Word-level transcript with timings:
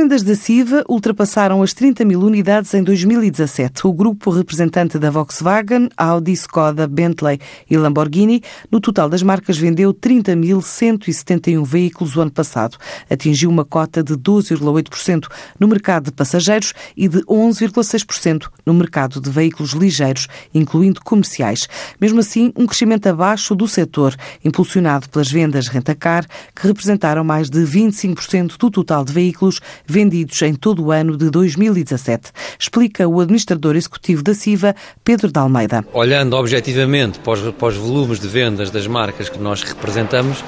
vendas 0.00 0.22
da 0.22 0.34
Siva 0.34 0.82
ultrapassaram 0.88 1.62
as 1.62 1.74
30 1.74 2.06
mil 2.06 2.20
unidades 2.22 2.72
em 2.72 2.82
2017. 2.82 3.86
O 3.86 3.92
grupo 3.92 4.30
representante 4.30 4.98
da 4.98 5.10
Volkswagen, 5.10 5.90
Audi, 5.94 6.32
Skoda, 6.32 6.88
Bentley 6.88 7.38
e 7.68 7.76
Lamborghini, 7.76 8.42
no 8.70 8.80
total 8.80 9.10
das 9.10 9.22
marcas, 9.22 9.58
vendeu 9.58 9.92
30.171 9.92 11.62
veículos 11.66 12.16
o 12.16 12.22
ano 12.22 12.30
passado. 12.30 12.78
Atingiu 13.10 13.50
uma 13.50 13.62
cota 13.62 14.02
de 14.02 14.14
12,8% 14.14 15.26
no 15.58 15.68
mercado 15.68 16.04
de 16.04 16.12
passageiros 16.12 16.72
e 16.96 17.06
de 17.06 17.18
11,6% 17.26 18.48
no 18.64 18.72
mercado 18.72 19.20
de 19.20 19.28
veículos 19.28 19.72
ligeiros, 19.72 20.28
incluindo 20.54 21.02
comerciais. 21.02 21.68
Mesmo 22.00 22.20
assim, 22.20 22.54
um 22.56 22.66
crescimento 22.66 23.06
abaixo 23.06 23.54
do 23.54 23.68
setor, 23.68 24.16
impulsionado 24.42 25.10
pelas 25.10 25.30
vendas 25.30 25.68
rentacar, 25.68 26.24
que 26.56 26.66
representaram 26.66 27.22
mais 27.22 27.50
de 27.50 27.60
25% 27.60 28.56
do 28.56 28.70
total 28.70 29.04
de 29.04 29.12
veículos 29.12 29.60
vendidos 29.90 30.40
em 30.42 30.54
todo 30.54 30.84
o 30.84 30.92
ano 30.92 31.16
de 31.16 31.30
2017. 31.30 32.30
Explica 32.58 33.08
o 33.08 33.20
administrador 33.20 33.76
executivo 33.76 34.22
da 34.22 34.34
CIVA, 34.34 34.74
Pedro 35.04 35.30
de 35.30 35.38
Almeida. 35.38 35.84
Olhando 35.92 36.36
objetivamente 36.36 37.18
para 37.18 37.32
os, 37.32 37.54
para 37.54 37.68
os 37.68 37.76
volumes 37.76 38.20
de 38.20 38.28
vendas 38.28 38.70
das 38.70 38.86
marcas 38.86 39.28
que 39.28 39.38
nós 39.38 39.62
representamos, 39.62 40.42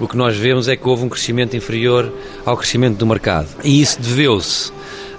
o 0.00 0.06
que 0.06 0.16
nós 0.16 0.36
vemos 0.36 0.68
é 0.68 0.76
que 0.76 0.88
houve 0.88 1.04
um 1.04 1.08
crescimento 1.08 1.56
inferior 1.56 2.12
ao 2.44 2.56
crescimento 2.56 2.96
do 2.98 3.06
mercado. 3.06 3.48
E 3.64 3.80
isso 3.80 4.00
deveu-se 4.00 4.72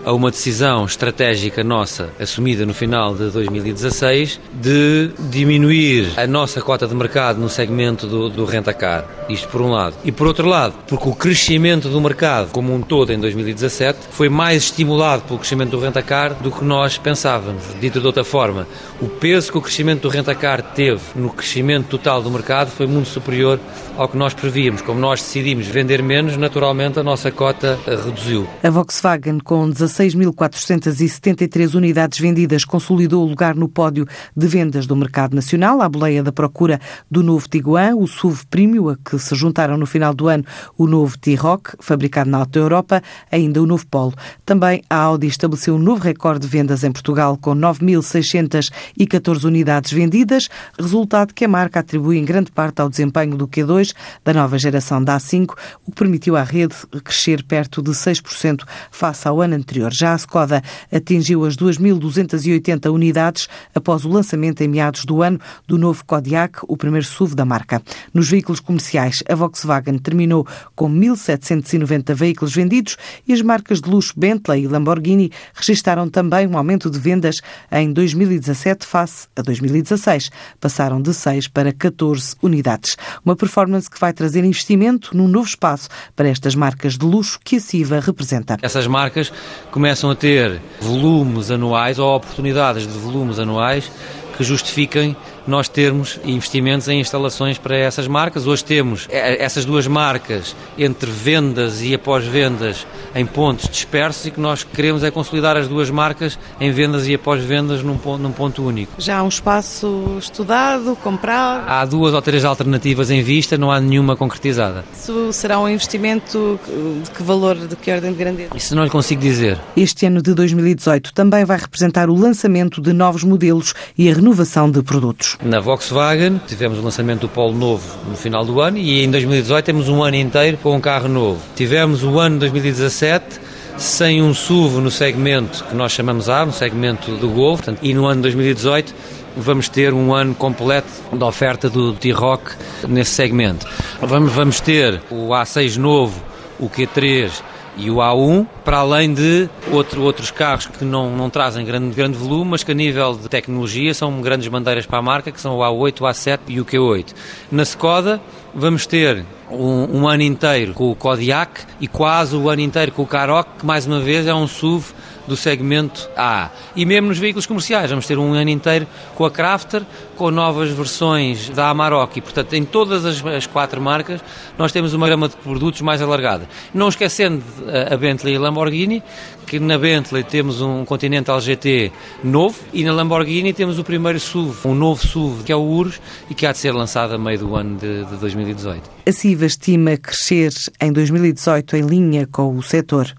a 0.08 0.14
uma 0.14 0.32
decisão 0.32 0.86
estratégica 0.86 1.66
nossa, 1.66 2.10
assumida 2.18 2.66
no 2.66 2.74
final 2.74 3.14
de 3.14 3.30
2016, 3.30 4.40
de 4.54 5.12
diminuir 5.30 6.14
a 6.16 6.26
nossa 6.26 6.62
cota 6.62 6.88
de 6.88 6.96
mercado 6.96 7.42
no 7.42 7.50
segmento 7.50 8.08
do, 8.08 8.30
do 8.30 8.46
rentacar. 8.46 9.06
Isto 9.28 9.50
por 9.50 9.62
um 9.62 9.70
lado. 9.70 9.98
E 10.06 10.12
por 10.14 10.26
outro 10.26 10.48
lado, 10.48 10.76
porque 10.88 11.10
o 11.10 11.14
crescimento 11.14 11.90
do 11.90 12.00
mercado 12.00 12.52
como 12.52 12.74
um 12.74 12.82
todo 12.82 13.12
em 13.12 13.20
2017 13.20 14.00
foi 14.12 14.30
mais 14.30 14.64
estimulado 14.64 15.24
pelo 15.24 15.40
crescimento 15.40 15.72
do 15.72 15.80
rentacar 15.80 16.36
do 16.36 16.52
que 16.52 16.64
nós 16.64 16.98
pensávamos. 16.98 17.64
Dito 17.82 18.00
de 18.00 18.08
outra 18.08 18.24
forma, 18.24 18.66
o 19.02 19.10
peso 19.10 19.52
que 19.52 19.58
o 19.58 19.62
crescimento 19.62 20.04
do 20.04 20.08
rentacar 20.08 20.62
teve 20.62 21.02
no 21.16 21.30
crescimento 21.32 21.90
total 21.90 22.22
do 22.22 22.32
mercado 22.32 22.72
foi 22.72 22.88
muito 22.88 23.10
superior 23.10 23.60
ao 23.98 24.08
que 24.08 24.16
nós 24.16 24.34
prevíamos. 24.34 24.67
Como 24.82 25.00
nós 25.00 25.22
decidimos 25.22 25.68
vender 25.68 26.02
menos, 26.02 26.38
naturalmente 26.38 27.00
a 27.00 27.04
nossa 27.04 27.32
cota 27.32 27.80
reduziu. 27.86 28.48
A 28.64 28.70
Volkswagen, 28.70 29.40
com 29.40 29.70
17 29.70 30.08
6.473 30.16 31.76
unidades 31.76 32.20
vendidas, 32.20 32.64
consolidou 32.64 33.26
o 33.26 33.30
lugar 33.30 33.56
no 33.56 33.68
pódio 33.68 34.08
de 34.36 34.48
vendas 34.48 34.86
do 34.88 34.96
mercado 34.96 35.36
nacional, 35.36 35.82
à 35.82 35.90
boleia 35.90 36.24
da 36.24 36.32
procura 36.32 36.80
do 37.10 37.24
novo 37.24 37.48
Tiguan, 37.50 37.96
o 37.96 38.08
SUV 38.08 38.46
Premium, 38.50 38.90
a 38.90 38.98
que 38.98 39.18
se 39.20 39.36
juntaram 39.36 39.78
no 39.78 39.86
final 39.86 40.14
do 40.14 40.28
ano 40.28 40.44
o 40.78 40.88
novo 40.88 41.18
T-Rock, 41.18 41.76
fabricado 41.80 42.30
na 42.30 42.40
Alta 42.40 42.60
Europa, 42.60 43.02
ainda 43.32 43.62
o 43.62 43.66
novo 43.66 43.86
Polo. 43.88 44.14
Também 44.46 44.82
a 44.90 44.96
Audi 44.98 45.28
estabeleceu 45.28 45.76
um 45.76 45.80
novo 45.80 46.04
recorde 46.04 46.42
de 46.42 46.48
vendas 46.48 46.84
em 46.84 46.92
Portugal, 46.92 47.38
com 47.38 47.56
9.614 47.56 49.44
unidades 49.44 49.92
vendidas, 49.92 50.50
resultado 50.80 51.34
que 51.34 51.46
a 51.46 51.48
marca 51.48 51.80
atribui 51.80 52.18
em 52.18 52.26
grande 52.26 52.52
parte 52.52 52.82
ao 52.82 52.90
desempenho 52.90 53.36
do 53.36 53.48
Q2 53.48 53.94
da 54.24 54.34
nova 54.34 54.57
geração 54.58 55.04
da 55.04 55.18
A5, 55.18 55.56
o 55.86 55.92
que 55.92 55.98
permitiu 55.98 56.36
à 56.36 56.44
rede 56.44 56.76
crescer 57.04 57.44
perto 57.44 57.82
de 57.82 57.92
6% 57.92 58.64
face 58.92 59.28
ao 59.28 59.42
ano 59.42 59.56
anterior. 59.56 59.94
Já 59.94 60.14
a 60.14 60.18
Skoda 60.18 60.62
atingiu 60.92 61.46
as 61.46 61.56
2.280 61.56 62.92
unidades 62.92 63.48
após 63.74 64.06
o 64.06 64.10
lançamento 64.10 64.62
em 64.62 64.68
meados 64.68 65.06
do 65.06 65.22
ano 65.22 65.40
do 65.68 65.78
novo 65.78 66.06
Kodiaq, 66.06 66.60
o 66.68 66.78
primeiro 66.78 67.06
SUV 67.06 67.36
da 67.36 67.46
marca. 67.46 67.82
Nos 68.14 68.30
veículos 68.30 68.60
comerciais, 68.60 69.24
a 69.30 69.36
Volkswagen 69.36 69.98
terminou 69.98 70.46
com 70.76 70.90
1.790 70.90 72.14
veículos 72.14 72.54
vendidos 72.54 72.98
e 73.28 73.34
as 73.34 73.42
marcas 73.42 73.82
de 73.82 73.90
luxo 73.90 74.14
Bentley 74.18 74.64
e 74.64 74.68
Lamborghini 74.68 75.32
registaram 75.54 76.10
também 76.10 76.48
um 76.48 76.58
aumento 76.58 76.90
de 76.90 77.00
vendas 77.00 77.42
em 77.72 77.92
2017 77.92 78.86
face 78.86 79.28
a 79.36 79.42
2016. 79.42 80.30
Passaram 80.60 81.02
de 81.02 81.14
6 81.14 81.48
para 81.48 81.72
14 81.72 82.36
unidades. 82.42 82.98
Uma 83.24 83.36
performance 83.36 83.90
que 83.90 84.00
vai 84.00 84.14
trazer 84.14 84.44
investimento 84.48 85.16
num 85.16 85.28
novo 85.28 85.48
espaço 85.48 85.90
para 86.16 86.28
estas 86.28 86.56
marcas 86.56 86.98
de 86.98 87.06
luxo 87.06 87.40
que 87.44 87.58
a 87.58 87.60
CIVA 87.60 88.00
representa. 88.00 88.58
Essas 88.62 88.88
marcas 88.88 89.32
começam 89.72 90.10
a 90.10 90.16
ter 90.16 90.60
volumes 90.82 91.52
anuais 91.52 92.00
ou 92.00 92.16
oportunidades 92.16 92.88
de 92.88 92.98
volumes 92.98 93.40
anuais 93.40 93.92
que 94.38 94.44
justifiquem 94.44 95.16
nós 95.48 95.70
termos 95.70 96.20
investimentos 96.24 96.88
em 96.88 97.00
instalações 97.00 97.58
para 97.58 97.76
essas 97.76 98.08
marcas. 98.08 98.46
Hoje 98.46 98.64
temos 98.64 99.08
eh, 99.10 99.44
essas 99.44 99.66
duas 99.66 99.88
marcas 99.88 100.56
entre 100.78 101.10
vendas 101.10 101.82
e 101.82 101.96
após-vendas 101.96 102.86
em 103.16 103.26
pontos 103.26 103.70
dispersos 103.70 104.26
e 104.26 104.32
que 104.32 104.40
nós 104.40 104.64
queremos 104.64 105.04
é 105.04 105.10
consolidar 105.10 105.58
as 105.58 105.68
duas 105.68 105.90
marcas 105.90 106.38
em 106.60 106.72
vendas 106.72 107.08
e 107.08 107.16
após-vendas 107.16 107.82
num 107.82 107.98
ponto, 107.98 108.22
num 108.22 108.32
ponto 108.32 108.64
único. 108.64 108.94
Já 109.00 109.20
há 109.20 109.24
um 109.24 109.28
espaço 109.28 110.18
estudado, 110.20 110.96
comprado? 110.98 111.68
Há 111.68 111.86
duas 111.86 112.14
ou 112.14 112.22
três 112.22 112.44
alternativas 112.44 113.10
em 113.10 113.22
vista, 113.22 113.58
não 113.58 113.72
há 113.72 113.80
nenhuma 113.80 114.16
concretizada. 114.16 114.84
Isso 114.94 115.32
será 115.32 115.60
um 115.60 115.70
investimento 115.70 116.60
de 117.04 117.12
que 117.12 117.24
valor, 117.24 117.56
de 117.56 117.76
que 117.76 117.92
ordem 117.92 118.12
de 118.12 118.18
grandeza? 118.18 118.50
Isso 118.56 118.76
não 118.76 118.84
lhe 118.84 118.90
consigo 118.90 119.22
dizer. 119.22 119.58
Este 119.76 120.06
ano 120.06 120.22
de 120.22 120.34
2018 120.34 121.14
também 121.14 121.46
vai 121.46 121.58
representar 121.58 122.10
o 122.10 122.16
lançamento 122.16 122.82
de 122.82 122.94
novos 122.94 123.24
modelos 123.24 123.74
e 123.98 124.10
a 124.10 124.14
renovação 124.14 124.70
de 124.70 124.82
produtos. 124.82 125.37
Na 125.44 125.60
Volkswagen 125.60 126.42
tivemos 126.48 126.80
o 126.80 126.82
lançamento 126.82 127.22
do 127.22 127.30
Polo 127.30 127.56
novo 127.56 127.86
no 128.10 128.16
final 128.16 128.44
do 128.44 128.60
ano 128.60 128.80
e 128.80 129.04
em 129.04 129.12
2018 129.12 129.66
temos 129.66 129.88
um 129.88 130.04
ano 130.04 130.16
inteiro 130.16 130.58
com 130.58 130.76
um 130.76 130.82
carro 130.82 131.08
novo. 131.08 131.40
Tivemos 131.56 132.04
o 132.04 132.20
ano 132.20 132.40
2017 132.40 133.40
sem 133.78 134.22
um 134.24 134.34
SUV 134.34 134.82
no 134.82 134.90
segmento 134.90 135.64
que 135.66 135.76
nós 135.76 135.92
chamamos 135.92 136.28
A, 136.28 136.44
no 136.44 136.52
segmento 136.52 137.12
do 137.18 137.30
Golf, 137.30 137.60
portanto, 137.60 137.80
e 137.84 137.94
no 137.94 138.08
ano 138.08 138.24
2018 138.24 138.96
vamos 139.38 139.70
ter 139.70 139.94
um 139.94 140.12
ano 140.12 140.34
completo 140.34 140.90
da 141.14 141.28
oferta 141.28 141.70
do 141.70 141.94
T-Rock 141.94 142.56
nesse 142.88 143.12
segmento. 143.12 143.68
Vamos, 144.02 144.34
vamos 144.34 144.60
ter 144.60 145.00
o 145.12 145.30
A6 145.30 145.78
novo, 145.78 146.20
o 146.60 146.68
Q3 146.68 147.30
e 147.78 147.92
o 147.92 147.98
A1, 147.98 148.46
para 148.66 148.80
além 148.80 149.14
de 149.14 149.48
outro, 149.72 150.02
outros 150.02 150.32
carros 150.32 150.66
que 150.66 150.84
não, 150.84 151.16
não 151.16 151.30
trazem 151.30 151.64
grande, 151.64 151.96
grande 151.96 152.18
volume, 152.18 152.52
mas 152.52 152.64
que 152.64 152.72
a 152.72 152.76
nível 152.76 153.14
de 153.16 153.30
tecnologia 153.30 153.94
são 153.94 154.20
grandes 154.20 154.48
bandeiras 154.48 154.86
para 154.86 154.98
a 155.00 155.02
marca, 155.02 155.32
que 155.32 155.40
são 155.40 155.58
o 155.58 155.60
A8, 155.60 156.02
o 156.02 156.06
A7 156.06 156.40
e 156.48 156.60
o 156.60 156.66
Q8. 156.66 157.14
Na 157.52 157.64
Skoda 157.64 158.20
vamos 158.54 158.88
ter 158.88 159.24
um, 159.52 160.00
um 160.00 160.08
ano 160.08 160.24
inteiro 160.24 160.74
com 160.74 160.92
o 160.92 160.96
Kodiaq 160.96 161.62
e 161.80 161.88
quase 161.88 162.36
o 162.36 162.50
ano 162.50 162.62
inteiro 162.62 162.92
com 162.92 163.04
o 163.04 163.08
Karoq, 163.08 163.60
que 163.60 163.66
mais 163.66 163.86
uma 163.86 164.00
vez 164.00 164.26
é 164.26 164.34
um 164.34 164.48
SUV 164.48 164.94
do 165.28 165.36
segmento 165.36 166.10
A. 166.16 166.50
E 166.76 166.86
mesmo 166.86 167.10
nos 167.10 167.20
veículos 167.20 167.46
comerciais, 167.46 167.90
vamos 167.90 168.08
ter 168.08 168.18
um 168.18 168.34
ano 168.34 168.50
inteiro 168.50 168.88
com 169.16 169.26
a 169.26 169.32
Crafter, 169.32 169.84
com 170.16 170.32
novas 170.32 170.70
versões 170.70 171.50
da 171.50 171.70
Amarok. 171.70 172.18
E, 172.18 172.22
portanto, 172.22 172.54
em 172.54 172.64
todas 172.64 173.06
as, 173.06 173.24
as 173.26 173.46
quatro 173.46 173.82
marcas, 173.82 174.22
nós 174.58 174.72
temos 174.72 174.94
uma 174.94 175.08
gama 175.08 175.30
de 175.30 175.36
produtos 175.36 175.82
mais 175.82 176.02
alargada. 176.02 176.48
Não 176.74 176.88
esquecendo 176.88 177.44
a, 177.68 177.94
a 177.94 177.98
Bentley 177.98 178.34
e 178.34 178.38
a 178.38 178.40
Lamborghini, 178.40 179.04
que 179.46 179.60
na 179.60 179.78
Bentley 179.78 180.24
temos 180.24 180.62
um 180.62 180.84
Continental 180.84 181.40
GT 181.40 181.92
novo 182.24 182.60
e 182.74 182.84
na 182.84 182.92
Lamborghini 182.92 183.54
temos 183.54 183.80
o 183.80 183.84
primeiro 183.84 184.20
SUV, 184.20 184.68
um 184.68 184.76
novo 184.76 185.06
SUV, 185.06 185.44
que 185.44 185.52
é 185.52 185.56
o 185.56 185.62
Urus, 185.62 186.02
e 186.30 186.36
que 186.36 186.46
há 186.46 186.52
de 186.52 186.58
ser 186.58 186.72
lançado 186.72 187.16
a 187.16 187.18
meio 187.18 187.40
do 187.40 187.56
ano 187.56 187.78
de, 187.78 188.04
de 188.06 188.18
2018. 188.18 188.90
A 189.06 189.12
CIVA 189.12 189.46
estima 189.46 189.96
crescer 189.96 190.52
em 190.82 190.92
2018 190.92 191.78
em 191.78 191.82
linha 191.82 192.28
com 192.28 192.58
o 192.58 192.62
setor. 192.62 193.14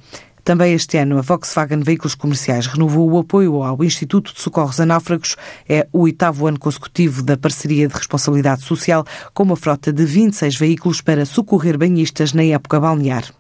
Também 0.49 0.73
este 0.73 0.97
ano, 0.97 1.19
a 1.19 1.21
Volkswagen 1.21 1.81
Veículos 1.81 2.15
Comerciais 2.15 2.67
renovou 2.67 3.11
o 3.11 3.19
apoio 3.19 3.63
ao 3.63 3.85
Instituto 3.85 4.33
de 4.33 4.41
Socorros 4.41 4.81
a 4.81 4.87
Náufragos. 4.87 5.37
É 5.69 5.87
o 5.93 6.05
oitavo 6.05 6.47
ano 6.47 6.59
consecutivo 6.59 7.23
da 7.23 7.37
parceria 7.37 7.87
de 7.87 7.93
responsabilidade 7.93 8.63
social 8.63 9.05
com 9.35 9.43
uma 9.43 9.57
frota 9.57 9.93
de 9.93 10.07
26 10.07 10.57
veículos 10.57 11.03
para 11.03 11.27
socorrer 11.27 11.77
banhistas 11.77 12.33
na 12.33 12.45
época 12.45 12.81
balnear. 12.81 13.31